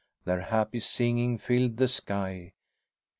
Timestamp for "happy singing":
0.41-1.37